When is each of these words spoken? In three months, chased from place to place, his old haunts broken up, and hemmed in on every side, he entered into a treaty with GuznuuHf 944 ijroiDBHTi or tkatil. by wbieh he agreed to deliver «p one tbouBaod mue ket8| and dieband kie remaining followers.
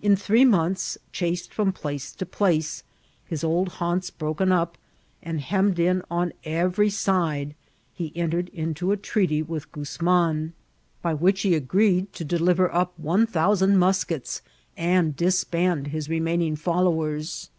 In 0.00 0.16
three 0.16 0.46
months, 0.46 0.96
chased 1.12 1.52
from 1.52 1.74
place 1.74 2.12
to 2.12 2.24
place, 2.24 2.84
his 3.26 3.44
old 3.44 3.68
haunts 3.68 4.08
broken 4.08 4.50
up, 4.50 4.78
and 5.22 5.42
hemmed 5.42 5.78
in 5.78 6.00
on 6.10 6.32
every 6.42 6.88
side, 6.88 7.54
he 7.92 8.10
entered 8.16 8.48
into 8.54 8.92
a 8.92 8.96
treaty 8.96 9.42
with 9.42 9.70
GuznuuHf 9.70 10.00
944 10.00 10.10
ijroiDBHTi 10.10 10.50
or 10.50 10.50
tkatil. 10.50 10.52
by 11.02 11.14
wbieh 11.30 11.36
he 11.42 11.54
agreed 11.54 12.12
to 12.14 12.24
deliver 12.24 12.68
«p 12.70 12.86
one 12.96 13.26
tbouBaod 13.26 13.68
mue 13.74 13.80
ket8| 14.16 14.40
and 14.78 15.14
dieband 15.18 15.90
kie 15.92 16.08
remaining 16.10 16.56
followers. 16.56 17.50